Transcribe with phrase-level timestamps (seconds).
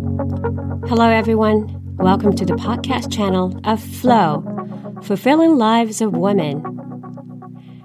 [0.00, 1.66] Hello, everyone.
[1.98, 4.42] Welcome to the podcast channel of Flow,
[5.02, 6.62] Fulfilling Lives of Women.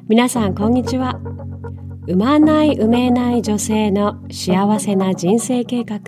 [0.07, 1.19] 皆さん、こんにちは。
[2.07, 5.99] 産まない産めない女性の幸せな人生計画、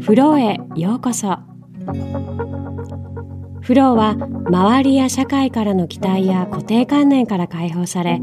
[0.00, 1.38] フローへようこそ。
[3.62, 4.10] フローは
[4.50, 8.20] 周りや社会からの期待や固定観念から解放され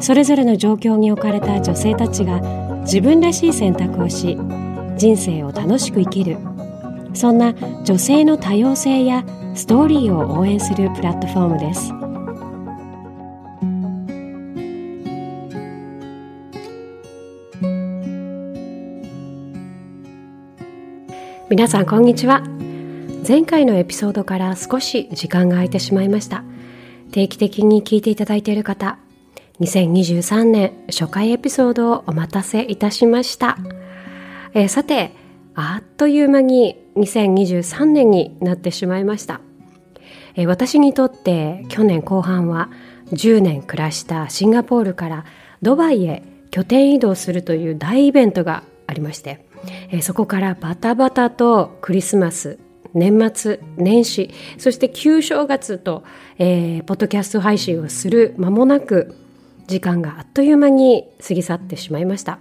[0.00, 2.40] それぞれの状況に置かれた女性たちが
[2.80, 4.38] 自分らしい選択をし
[4.96, 6.38] 人生を楽しく生きる
[7.16, 7.54] そんな
[7.84, 9.24] 女性の多様性や
[9.54, 11.92] ストーリーを応援するプラットフォームです。
[21.48, 22.42] 皆さんこんにちは。
[23.26, 26.44] 前回のエピソードから少し時間が空いてしまいました。
[27.12, 28.98] 定期的に聞いていただいている方
[29.60, 33.56] 2023年初回エピソードをお待たせいたしました、
[34.52, 35.12] えー、さて
[35.56, 39.40] あっという間に2023年になってしまいました、
[40.46, 42.70] 私にとって去年後半は
[43.12, 45.24] 10年暮らしたシンガポールから
[45.62, 49.46] ドバイへ拠点移動するという大イベントがありまして、
[50.02, 52.58] そこからバタバタとクリスマス
[52.92, 56.04] 年末年始そして旧正月と、
[56.38, 59.14] えー、ポッドキャスト配信をする間もなく
[59.66, 62.38] 時間があっという間に過ぎ去ってしまいました。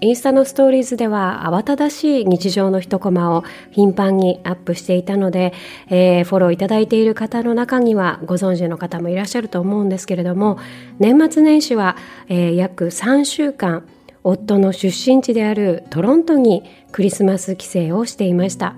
[0.00, 5.52] インスタのストーリーズでは慌ただしい日常の一コマを頻繁にアップしていたので、
[5.88, 10.58] えー、フォローいただいている方の中にはご存知の方もいらっしゃると思うんですけれども
[10.98, 11.96] 年末年始は、
[12.28, 13.86] えー、約3週間
[14.22, 18.74] 夫の出身地であるトロントにクリスマス帰省をしていました。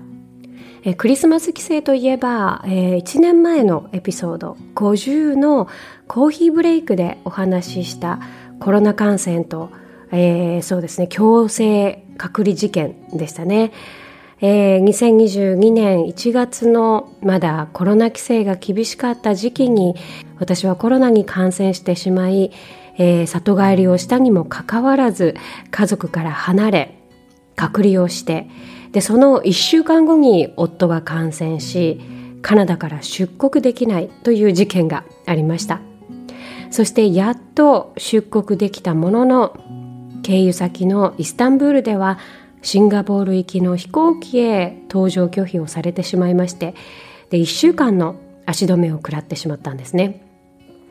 [0.83, 5.67] えクリスマス帰省といえば、えー、1年前のエピソード50の
[6.07, 8.19] コーヒーブレイクでお話しした
[8.59, 9.69] コロナ感染と、
[10.11, 13.71] えー、そうですね強制隔離事件でしたね、
[14.41, 19.95] えー、2022年1月のまだコロナ規制が厳しかった時期に
[20.39, 22.51] 私はコロナに感染してしまい
[22.97, 25.35] えー、里帰りをしたにもかかわらず
[25.71, 26.97] 家族から離れ
[27.55, 28.47] 隔離をして
[28.91, 32.01] でその1週間後に夫が感染し
[32.41, 35.81] カナダから出国できないという事件がありました。
[36.69, 39.57] そしてやっと出国できたものの
[40.27, 42.19] 経由先のイスタンブールでは
[42.61, 46.75] シンガポール行きの飛行機へ搭乗拒否をされてしまいまして
[47.29, 50.27] で1週間の足止めを食らってしまったんですね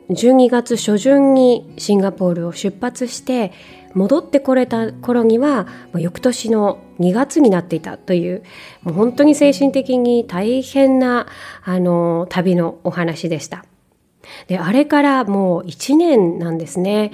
[0.09, 3.51] 12月初旬にシンガポールを出発して
[3.93, 8.43] 戻ってこれた頃には翌年の2月になっていたという
[8.81, 11.27] もう本当に精神的に大変な
[11.63, 13.65] あの旅のお話でした。
[14.47, 17.11] であれからもう1年なんですね。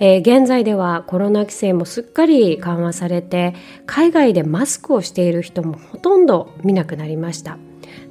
[0.00, 3.54] えー、現在ではコロナ規制もすっかり緩和されて
[3.86, 7.58] 海外でマスクをしている人もほとんど見なくなりました。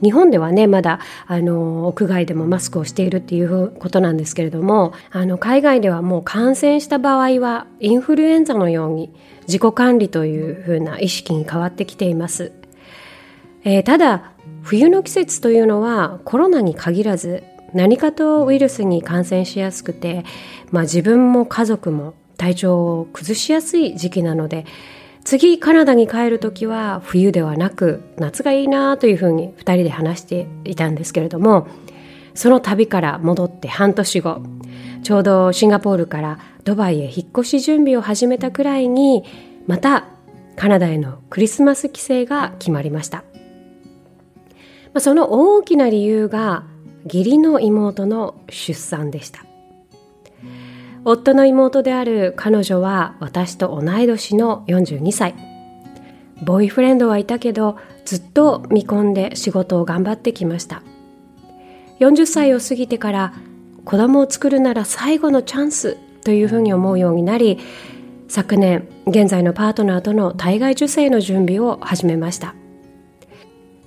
[0.02, 9.14] 日本ではねまだあの屋外でもマスクをしているっていうことなんですけれどもあの海外ではもう感染した場合はインフルエンザのように
[9.48, 12.52] 自己管理というふうな意識に変わってきています、
[13.64, 20.25] えー、ただ冬の季節というのはコロナに限らず何かとウイルスに感染しやすくて、
[20.72, 24.66] まあ、自分も家族も体調を崩しやすい時期なので
[25.25, 31.68] 次カナダに帰る時は冬ではなく夏がいいなというふうに2人で話していたんですけれども
[32.34, 34.41] その旅から戻って半年後
[35.03, 39.24] ちょうどシンガポールからドバイへ引っ越し準備を始めたくらいに
[39.68, 40.08] また
[40.56, 43.24] カナダへのクリスマス帰省が決まりました。
[44.94, 46.63] まあその大きな理由が
[47.06, 49.46] 義理の妹の出産でした。
[51.06, 55.36] 夫の妹である彼女は私と同い年の42歳。
[56.44, 60.84] ボーイフレンドはいたけどずっと見込んで仕事を頑張ってきました。
[62.00, 63.34] 40歳を過ぎてから
[63.86, 67.59] 子供を作るなら最後のチャンスというふうに思うようになり
[68.28, 72.56] 昨年現在のパートナーとの体外受精の準備を始めました。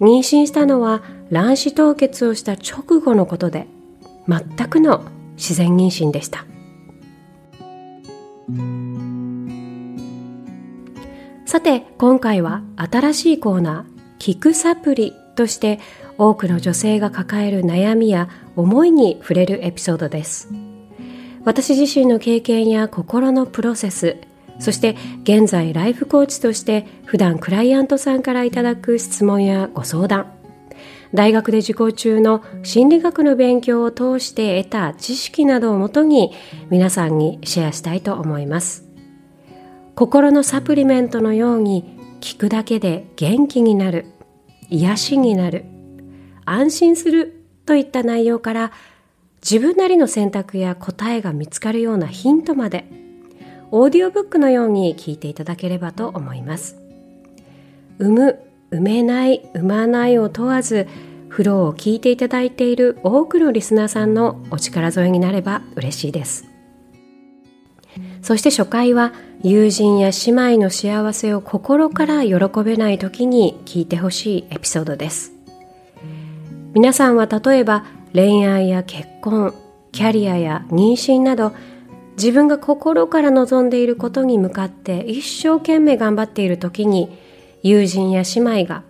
[0.02, 3.68] 妊娠したのは卵子凍結をした直後のことで
[4.28, 5.04] 全くの
[5.36, 6.44] 自然妊娠でした。
[11.46, 15.78] さて今回は新しいコーナー「聞くサプリ」として
[16.18, 20.48] 多くの女性が抱える悩みや思いに触れるエピソードです。
[21.44, 24.16] 私自身の経験や心のプロセス
[24.62, 24.94] そして
[25.24, 30.32] 現在ライフコーチとして普段クライアントさんからいただく質問やご相談。
[31.12, 36.32] 大学で受講中の心理学の勉強を通して得た知識などをもとに
[36.70, 38.88] 皆さんにシェアしたいと思います。
[39.96, 44.06] 心のサプリメントのように聞くだけで元気になる
[44.70, 45.64] 癒しになる
[46.44, 48.72] 安心するといった内容から
[49.42, 53.01] 自分なりの選択や答えが見つかるようなヒントまで
[53.74, 56.76] オーディオブックのように聞いていただければと思います。
[57.98, 58.38] 産む
[58.70, 60.86] 産めない産まないを問わず
[61.28, 66.44] フローを聞いていただいている多くのリスナーさんのお力添えになれば嬉しいです。
[68.20, 75.32] そして初回は友人や姉妹の幸せを心から喜べない時に聞いてほしいエピソードです。
[76.74, 79.54] 皆さんは例えば恋愛や結婚
[79.92, 81.52] キャリアや妊娠など
[82.16, 87.18] 自分が心から望んでいることに向かって一生懸命頑張っている時に
[87.62, 88.82] 友人や姉妹が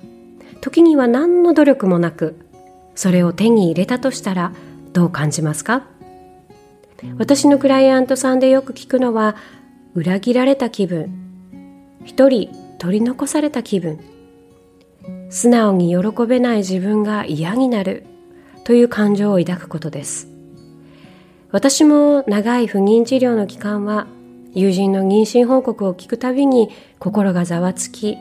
[0.61, 2.39] 時には何の努力もなく
[2.95, 4.53] それを手に入れたとしたら
[4.93, 5.85] どう感じますか？
[7.19, 9.35] 私のクライアントさんでよく聞くのは
[9.95, 11.11] 裏切られた気分。
[12.05, 13.99] 一人取り残された気分。
[15.31, 18.05] 素直に喜べない自分が嫌になる
[18.65, 20.29] という感情を抱くことです。
[21.53, 24.07] 私も長い不妊治療の期間は
[24.55, 28.19] 友人の妊娠報告を聞くたびに心がざわつき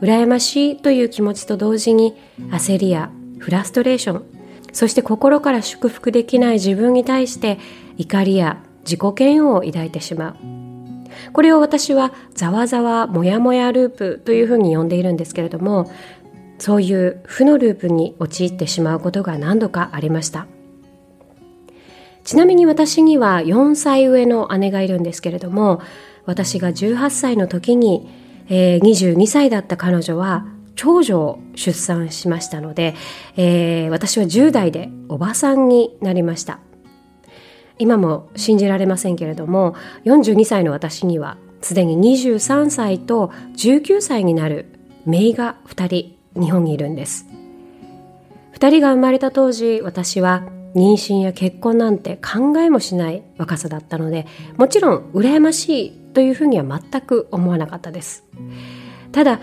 [0.00, 2.14] 羨ましいという気持ちと同時に
[2.50, 4.24] 焦りやフラストレーション
[4.72, 7.58] そして心から祝福できない自分に対して
[7.96, 10.36] 怒りや自己嫌悪を抱いてしまう。
[11.32, 15.90] これを私はざわざわもやもやループというふうに呼んでいるんですけれども
[16.58, 20.46] そういう負のループに陥ってしまうことが何度かありました。
[22.24, 25.82] ちなみに私には4歳上の姉がいるんですけれども
[26.26, 28.08] 私が18歳の時に
[28.48, 32.94] えー、22歳だった彼女は長女を出産しましたので、
[33.36, 36.58] えー、私は10代でおばさんになりました。
[37.78, 39.74] 今も信じられませんけれども
[40.04, 44.66] 42歳の私にはすでに23歳と19歳になる
[45.06, 47.26] 姪が2人日本にいるんです。
[48.52, 50.44] 2人が生まれた当時私は
[50.74, 54.26] 妊娠や結婚なんて考えもしない若さだったので
[54.56, 58.24] もちろん羨ましいというふうには全く思わなかったです。
[59.12, 59.40] ただ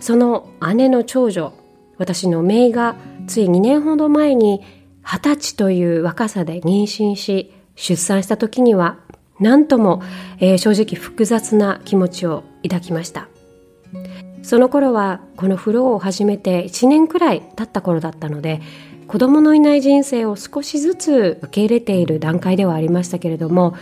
[0.00, 1.52] その姉の長女
[1.96, 2.96] 私の姪が
[3.26, 4.62] つい2年ほど前に
[5.02, 8.98] 二十歳という若さで妊娠し出産した時には
[9.40, 10.02] 何とも、
[10.38, 13.28] えー、正直複雑な気持ちを抱きました。
[14.42, 18.60] その頃はこのフローを始めて1年くらい経った頃だったので
[19.06, 23.76] 子供のいない人生を少しずつ受け入れている段階ではありましたけれども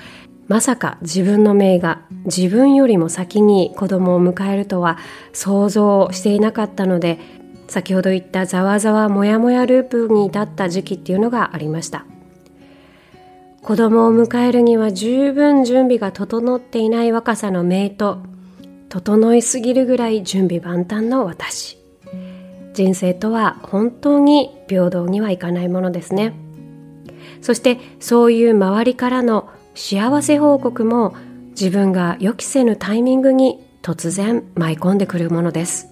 [0.48, 4.98] まさか自分の姪が自分よりも先に子供を迎えるとは
[5.32, 7.18] 想像していなかったので
[7.68, 12.04] 先ほど言ったざわざわもやもやループに至った時期っていうのがありました。
[13.62, 18.18] 子供を迎えるには十分準備が整っていない若さの姪と
[18.88, 21.81] 整いすぎるぐらい準備万端の私。
[22.74, 26.34] 人生とは本当に平等にはいかないものですね。
[27.40, 31.14] そしてそういう周りからの幸せ報告も
[31.50, 35.88] 自分が予期せぬタイミングに突然舞い込んでくるものです。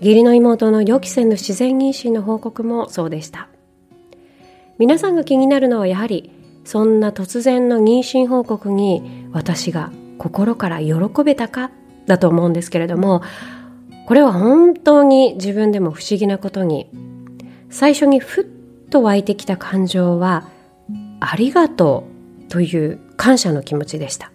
[0.00, 3.48] 義理の妹の予期せぬ自然妊娠の報告もそうでした。
[4.78, 6.32] 皆さんが気になるのはやはり
[6.64, 11.70] そんな突然の妊娠報告に私が心から喜べたか
[12.06, 13.22] だと思うんですけれども
[14.06, 16.90] これは本当に自分でも不思議なことに
[17.70, 18.44] 最初にふっ
[18.90, 20.48] と湧いてきた感情は
[21.20, 22.04] ありがと
[22.46, 24.30] うという感謝の気持ちでした。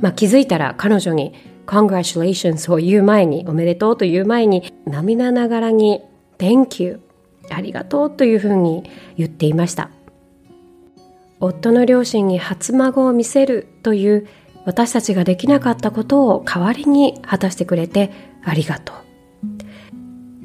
[0.00, 1.34] まあ、気づいたら彼女に
[1.66, 6.02] Congratulations を言う前におめでとうという前に涙ながらに
[6.38, 7.00] Thank you
[7.50, 9.90] ありがとうというふうに言っていました
[11.40, 14.28] 夫の両親に初孫を見せるという
[14.64, 18.10] 私たちができなかったことを代わりに果たしてくれて
[18.48, 18.96] ありがとう。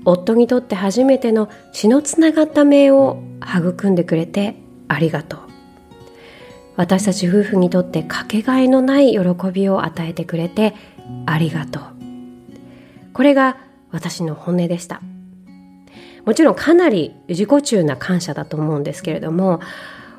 [0.05, 4.55] 夫にとって初めての血のつながった名を育んでくれて
[4.87, 5.39] ありがとう。
[6.75, 9.19] 私たち夫婦にとってかけがえのない喜
[9.51, 10.75] びを与えてくれて
[11.25, 11.83] ありがとう。
[13.13, 13.57] これが
[13.91, 15.01] 私の本音でした。
[16.25, 19.59] もちろんかなり自己中な感謝だと思うんですけれども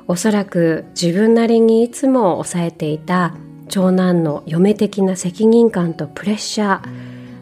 [0.07, 3.33] おそらく自分なりにいつも抑えていた
[3.69, 6.89] 長男の嫁的な責任感とプレッシャー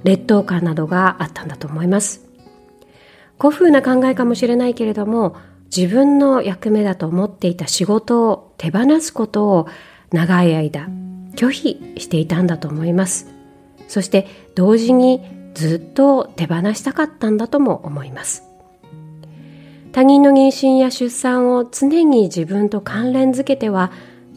[0.04, 2.26] 劣等感などがあったんだと思います。
[3.40, 5.36] 古風な考えかもしれないけれども
[5.76, 9.68] 自分の役目だと思っていた仕事を手放すことを
[10.12, 10.88] 長い間
[11.36, 13.34] 拒否していたんだと思います。
[13.88, 15.22] そして同時に
[15.54, 18.44] ずっと手放したかったんだとも思います。
[19.92, 23.92] 他人の妊娠や出産を常に自分と関連づけては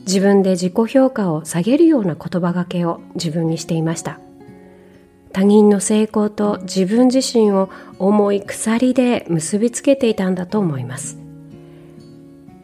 [0.06, 4.20] 自分で自己評価を下げるような言葉がけを自分にしていました。
[5.36, 11.18] 他人の成功と自分自身を重い鎖で結びつけていたんだと思います。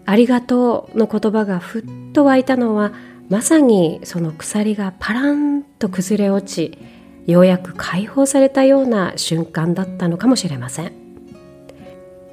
[0.07, 2.95] ありがとうの言葉がふっと湧いたのは
[3.29, 6.79] まさにその鎖がパランと崩れ落ち
[7.27, 10.93] ようやく解放されたような瞬間だったのかもしれません。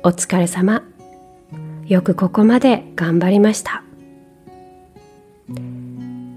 [0.03, 0.83] お疲れ様。
[1.85, 3.83] よくここまで頑張りました。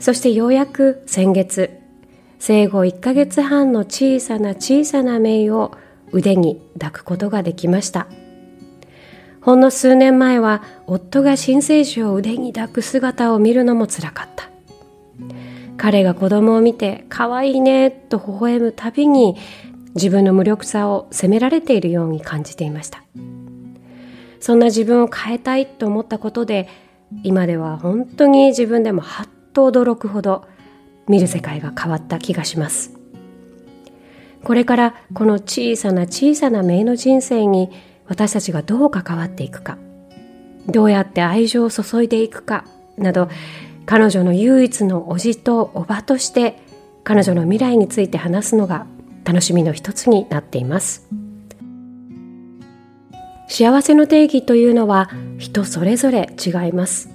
[0.01, 1.82] そしてようやく先月
[2.45, 5.79] 生後1ヶ月半の小さな小さなメイを
[6.11, 8.09] 腕に抱くことができました。
[9.41, 14.51] ほんの数年前は夫が新生児を腕に抱く姿を見るのもつらかった。
[15.77, 19.37] 彼が子供を見て可愛いねと微笑むたびに
[19.95, 23.05] 自分の無力さを責められているように感じていました。
[24.41, 26.69] そんな自分を変えたいと思ったことで
[27.23, 30.45] 今では本当に自分でもはっと驚くほど
[31.09, 32.93] 見る世界が変わった気がします
[34.45, 37.71] これからこの小さな小さな姪の人生に
[38.07, 39.79] 私たちがどう関わっていくか
[40.67, 42.65] どうやって愛情を注いでいくか
[42.97, 43.29] など
[43.87, 46.59] 彼女の唯一の叔父と叔母として
[47.05, 48.87] 彼女の未来について話すのが
[49.25, 51.09] 楽しみの一つになっています。
[53.53, 57.11] 幸せの定義というのは人それぞれ違います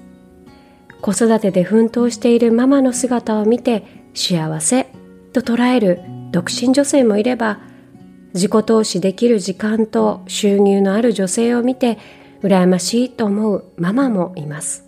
[1.01, 4.87] 子育てで奮闘しているママの姿を見て幸せ
[5.33, 6.01] と捉える
[6.31, 7.59] 独身女性もいれば
[8.33, 11.97] 自己投資できる時間と収入のある女性を見て
[12.41, 14.87] 羨ましいと思うママもいます。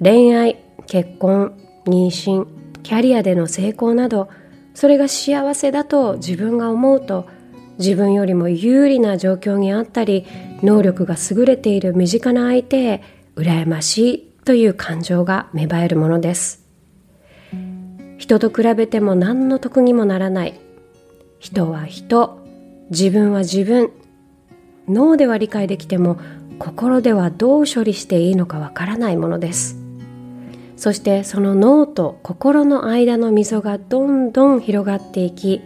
[0.00, 1.54] 恋愛結婚
[1.86, 2.46] 妊娠
[2.82, 4.28] キャリアでの成功など
[4.74, 7.26] それが幸せだと自分が思うと
[7.78, 10.26] 自分よりも有利な状況にあったり
[10.62, 13.02] 能力が優れている身近な相手へ
[13.36, 16.64] 羨ましいという感情が芽生えるものです。
[18.18, 20.60] 人と比べても何の得にもならない。
[21.38, 22.38] 人は人。
[22.90, 23.90] 自分は自分。
[24.88, 26.18] 脳では理解できても
[26.58, 29.76] 心ではどう処理していいのかわからないものです。
[30.76, 35.62] そしてその脳と心の間の溝がどんどん広がっていき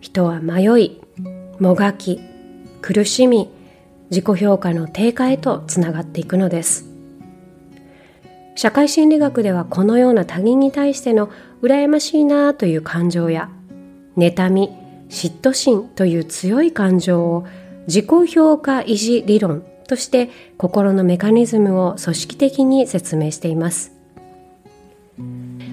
[0.00, 1.00] 人は迷い
[1.58, 2.20] もがき
[2.82, 3.50] 苦しみ
[4.10, 6.93] 自己評価の低下へとつながっていくのです。
[8.54, 11.30] 社会心理学ではこのような他人に対しての
[11.62, 13.50] 羨ましいなという感情や
[14.16, 14.70] 妬み
[15.08, 17.46] 嫉妬心という強い感情を
[17.86, 23.94] 自己評価維持理論として心のメカニズムを組織的に説明しています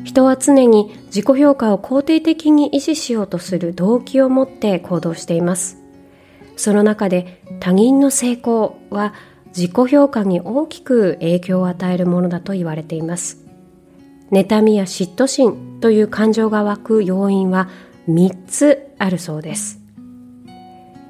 [0.04, 5.78] 人は常に自己評価を肯定的に維持しようとする動機を持って行動しています。
[6.58, 9.14] その中で他人の成功は
[9.56, 13.46] 自己評価に大きく影響を与えるものだと言われています。
[14.32, 17.70] 妬みや嫉妬心という感情が湧く要因は
[18.10, 19.82] 3つあるそうです。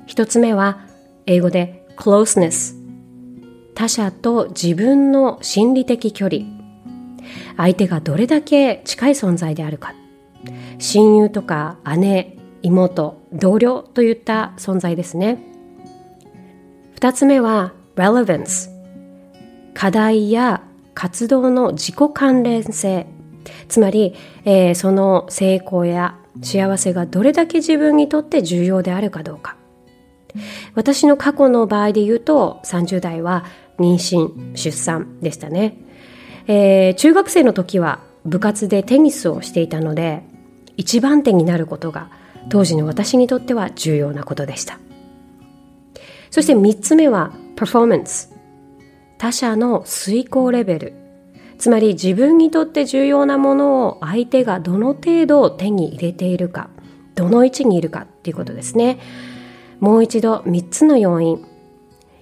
[0.07, 0.79] 1つ目は
[1.25, 2.75] 英語で closeness
[3.75, 6.43] 他者と自分の心理的距離
[7.55, 9.93] 相手がどれだけ近い存在であるか
[10.79, 15.41] 親友とか姉妹同僚といった存在ですね
[16.95, 18.69] 二つ目は relevance.
[19.74, 20.62] 課題や
[20.93, 23.07] 活動の自己関連性。
[23.67, 24.13] つまり、
[24.45, 29.55] えー、その成功や幸せがどれだけ自分にとって重要であるかどうか。
[30.75, 33.45] 私の過去の場合で言うと30代は
[33.79, 35.77] 妊娠出産でしたね。
[36.48, 40.24] えー、中学生の時は部活でテニスをしていたので
[40.77, 42.10] 一番手になることが
[42.50, 44.79] 当時の私にとっては重要なことでした。
[46.31, 48.33] そして3つ目はパフォーマンス
[49.19, 50.93] 他者の遂行レベル。
[51.59, 56.71] つまり自分にとって重要なものを相手がどの程度手に入れているか
[57.13, 58.97] どの位置にいるかっていうことですね。
[59.79, 61.45] もう一度3つの要因。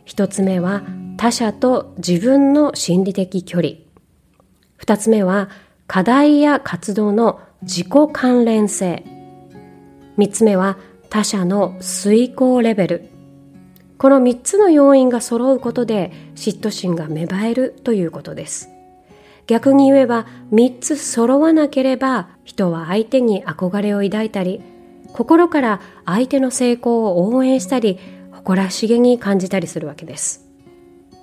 [0.07, 0.83] 1つ目は
[1.15, 3.75] 他者と自分の心理的距離。
[4.75, 5.49] 二つ目は
[5.87, 9.05] 課題や活動の自己関連性。
[10.17, 10.77] 三つ目は
[11.09, 13.08] 他者の遂行レベル。
[13.99, 18.69] この三つの要因が揃うことで嫉妬心が芽生えるということです。
[19.45, 24.61] 逆に言えば三つ揃わなければ人は相手に憧れを抱いたり
[25.11, 27.99] 心から相手の成功を応援したり
[28.31, 30.45] 誇らしげに感じたりするわけです。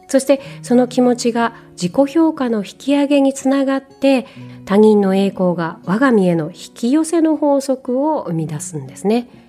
[0.08, 4.26] そしてその気持ちが自己評価の引き上げにつながって
[4.66, 9.45] 他人の栄光が我が身への引き寄せの法則を生み出すんですね。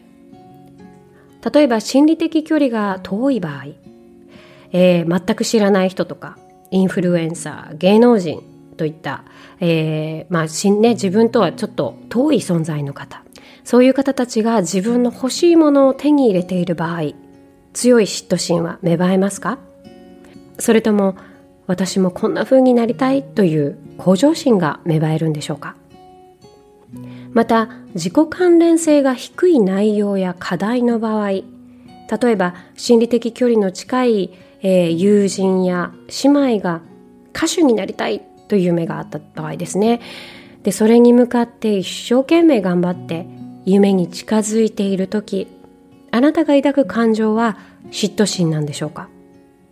[1.53, 3.65] 例えば心理的距離が遠い場合、
[4.71, 6.37] えー、全く知らない人とか
[6.71, 8.41] インフルエンサー芸能人
[8.75, 9.23] といった、
[9.59, 13.23] えー、まあしね、自分とはちょっと遠い存在の方
[13.63, 17.13] そういう方たちが自分の欲しいものを手に入れている場合
[17.73, 19.59] 強い嫉妬心は芽生えますか？
[20.59, 21.15] それとも
[21.67, 25.75] 私もこんな風になりたいという向上心が芽生えるんでしょうか？
[27.37, 31.43] また自己関連性が低い内容や課題の場合例
[32.23, 35.91] えば心理的距離の近い、えー、友人や
[36.23, 36.81] 姉妹が
[37.35, 40.01] 歌手になりたいという夢があった場合ですね。
[40.63, 43.27] でそれに向かって一生懸命頑張って
[43.65, 45.47] 夢に近づいている時
[46.09, 47.55] あなたが抱く感情は
[47.91, 49.09] 嫉妬心なんでしょうか？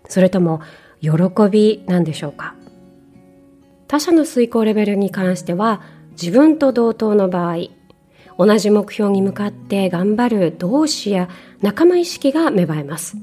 [0.07, 0.61] それとも
[1.01, 1.09] 喜
[1.49, 2.53] びなんでしょうか？
[3.87, 5.81] 他者の遂行レベルに関しては
[6.21, 7.69] 自分と同等の場合
[8.37, 11.29] 同じ目標に向かって頑張る同志や
[11.61, 13.17] 仲間意識が芽生えます。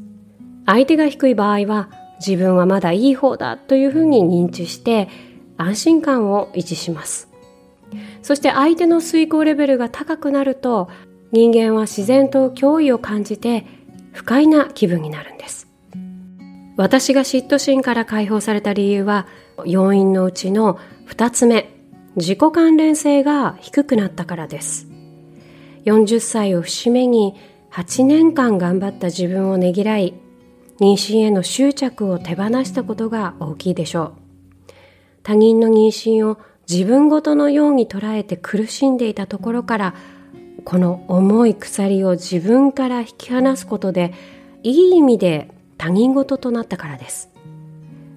[0.64, 1.90] 相手が低い場合は
[2.24, 5.08] 自分はまだいい方だというふうに認知して
[5.56, 7.28] 安心感を維持します。
[8.22, 10.88] そして相手の遂行レベルが高くなると
[11.30, 13.66] 人間は自然と脅威を感じて
[14.12, 15.68] 不快な気分になるんです。
[16.76, 19.26] 私が嫉妬心から解放された理由は
[19.66, 21.71] 要因のうちの2つ目。
[22.16, 24.86] 自己関連性が低くなったからです。
[25.84, 27.34] 40歳を節目に
[27.70, 30.14] 8年間頑張った自分をねぎらい
[30.78, 34.12] 妊娠への執着を手放したことが大きいでしょう。
[35.22, 36.38] 他人の妊娠を
[36.68, 39.94] 自分ごとのように捉えて苦しんでいたところから
[40.64, 44.12] この重い鎖を自分から引き離すことで
[44.62, 47.30] いい意味で他人事となったからです。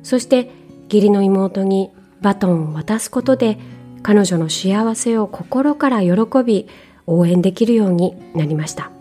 [0.03, 0.51] そして
[0.85, 3.57] 義理の妹にバトンを渡すことで
[4.05, 6.11] 彼女の幸せを心から喜
[6.45, 6.67] び
[7.07, 8.91] 応援できるようになりました。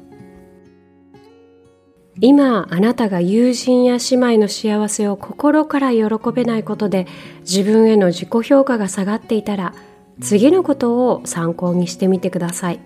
[2.22, 7.06] 今あなたが友人や姉妹の幸せを心から喜べないことで
[7.40, 9.74] 自分への自己評価が下がっていたら
[10.22, 12.80] 次のことを参考にしてみてください。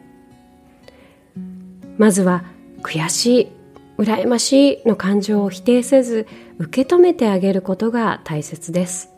[1.98, 2.42] まずは
[2.82, 3.48] 悔しい
[3.96, 6.26] 羨ましいの感情を否定せず
[6.58, 9.17] 受け止めてあげることが大切です。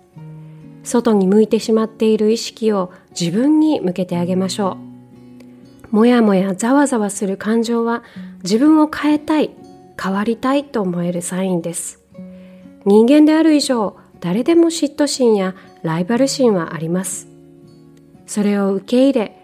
[0.83, 4.79] 外に向いてしまっている意識を自分に向けてあげましょ
[5.93, 5.95] う。
[5.95, 8.03] もやもやざわざわする感情は
[8.43, 9.51] 自分を変えたい
[10.01, 12.01] 変わりたいと思えるサインです。
[12.85, 17.29] 人間である以上誰でも嫉妬心やライバル心はあります。
[18.27, 19.37] それを受け入れ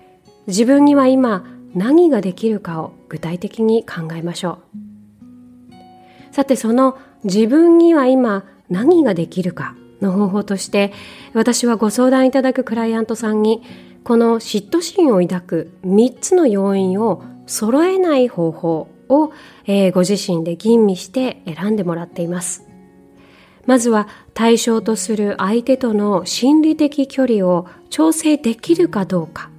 [0.47, 1.45] 自分には今
[1.75, 6.35] 何ができるかを具体的に考えましょう。
[6.35, 9.75] さてその自分には今何ができるか。
[10.01, 10.93] の方法として
[11.33, 13.63] 私はご相談いただくクライアントさんに
[14.05, 19.33] この嫉妬心を抱く3つの要因を揃えない方法を、
[19.67, 22.67] えー、ご自身で吟味して選んでもらっています。
[23.67, 29.51] まずは対象とする相手との心理的距離を調整できるかどうか。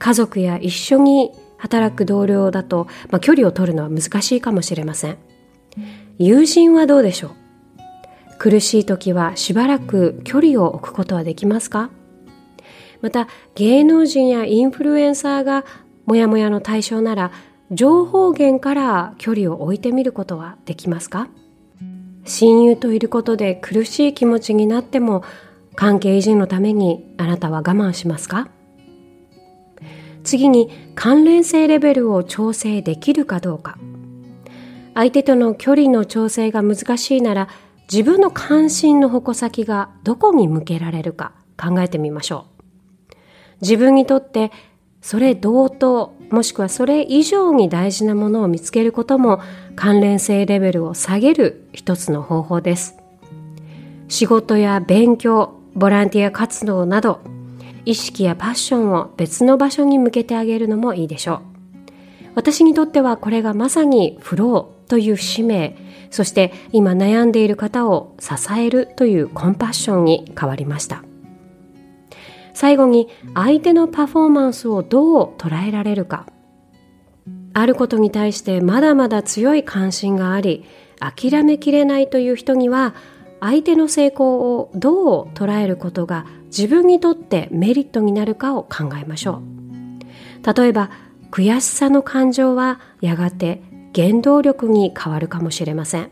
[0.00, 5.18] 家族や一緒に働く同僚だと、まあ、距離を取るのは難しいかもしれません。
[6.18, 7.43] 友人はどうでしょう？
[8.44, 11.88] 苦しい時はしばらく距離を置くことはできますか？
[13.00, 15.64] また芸能人やインフルエンサーが
[16.04, 17.32] モヤモヤの対象なら
[17.70, 21.28] 情報源から距離を置いてみることはできますか？
[22.26, 25.24] 親友といることで苦しい気持ちになっても
[25.74, 28.50] 関係維持のためにあなたは我慢しますか？
[30.22, 33.78] 次に関連性レベルを調整できるかどうか。
[34.96, 37.48] 相手との距離の調整が難しいなら
[37.92, 43.14] 自分の関心の矛先がどこに向けられるか考えてみましょう。
[43.60, 44.50] 自分にとって
[45.00, 49.40] それ同等もしくはそれ以上に大事なものを見つけることも
[49.76, 52.96] 関連性レベルを下げる一つの方法です。
[54.08, 57.20] 仕事や勉強、ボランティア活動など
[57.84, 61.40] 意識やパッションを別の場所に向けてあげるのもいいでしょう。
[62.34, 65.76] 私にとってはこれがまさにフローという使命
[66.10, 71.02] そして今悩んでいる方を支えるというコンパッションに変わりました。
[72.52, 76.26] 最後に相手のパフォーマンスをどう捉えられるか。
[77.52, 80.64] あることに対してまだまだ強い関心があり
[81.00, 82.94] 諦めきれないという人には
[83.40, 89.42] 相手の成功をどう捉えることが自分にとってメリットになるかを考えましょ
[90.44, 90.54] う。
[90.54, 90.90] 例えば
[91.32, 93.62] 悔しさの感情はやがて
[93.94, 96.10] 原動力に変わるかもしれません。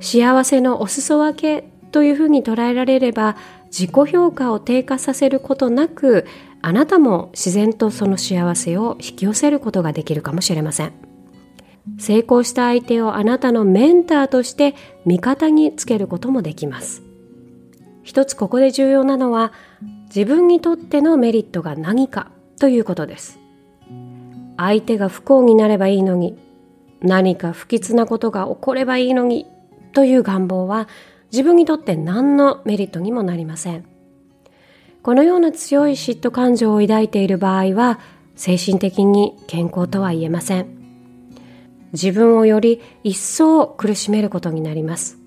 [0.00, 3.36] 幸せのお裾分けというふうに捉えられれば
[3.66, 6.26] 自己評価を低下させることなく
[6.62, 10.92] あなたも自然とその幸せを引き寄せることができるかもしれません。
[11.98, 17.02] 成功した相手をあなたのメンターとして味方につけることもできます。
[18.02, 19.52] 一つここで重要なのは
[20.06, 23.38] 自分にとってのメリットが何かということです。
[24.56, 26.38] 相手が不幸になればいいのに
[27.04, 29.46] 何か不吉なことが起こればいいのに
[29.92, 30.88] という願望は
[31.30, 33.84] 自分にとって何のメリットにもなりません。
[35.02, 38.00] このような強い嫉妬感情を抱いている場合は
[38.36, 40.66] 精神的に健康とは言えません。
[41.92, 45.18] 自分をより一層苦しめることになります。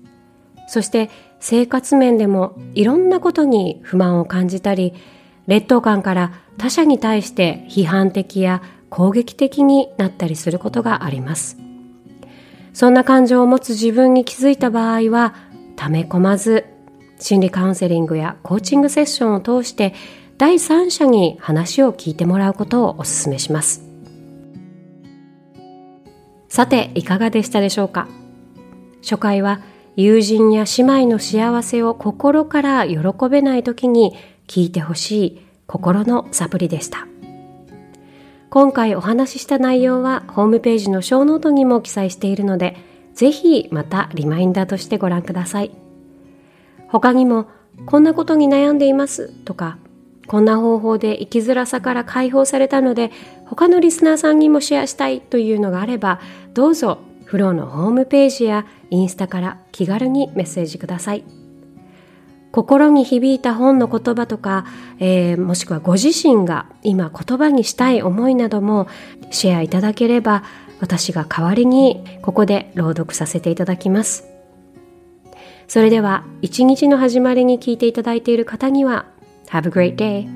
[0.66, 1.10] そして
[1.40, 4.94] 生活面でもいろんなことに不満を感じたり
[5.46, 11.67] 劣等感から他者に対して批判的や攻撃的になったりすることがあります。
[12.78, 15.34] そんな感情を持つ自分に気づいた場合は
[15.74, 16.64] 溜め込まず
[17.18, 19.94] 心理カウンセリングやコーチングセッションを通して
[20.36, 23.82] 第三者に話を聞いてもらうことをお勧めします。
[26.48, 28.06] さていかがでしたでしょうか？
[29.02, 29.60] 初回は
[29.96, 34.14] 友人や姉妹の幸せを心から喜べない時に
[34.46, 37.08] 聞いてほしい心のサプリでした。
[38.50, 42.76] 今回お話しした内容はホームページの show note にも記載しているので
[43.14, 45.70] ぜひまたリマインダーとしてご覧ください
[46.88, 47.48] 他にも
[47.84, 49.76] こんなことに悩んでいますとか
[50.26, 53.10] こんな方法で生きづらさから解放されたので
[53.46, 56.20] 他のリスナーさんにもシェアしたいというのがあれば
[56.54, 61.37] どうぞフローのホームページやインスタから気軽にメッセージください。
[62.50, 64.64] 心に響いた本の言葉とか、
[64.98, 68.88] えー、もしくはご自身が今言葉にしたい思いなども
[69.30, 70.42] シェアいただければ
[70.80, 74.28] 私が代わりにここで朗読させていただきます。
[75.66, 79.06] それでは一日の始まりに聞いていただいている方には
[79.48, 80.26] Have a great day.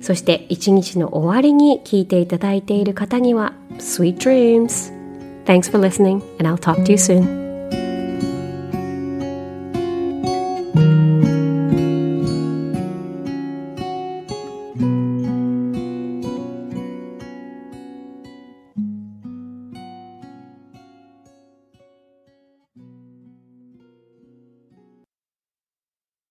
[0.00, 4.92] そして一日の終わりに聞いていただいている方には Sweet dreams.
[5.44, 7.45] Thanks for listening and I'll talk to you soon.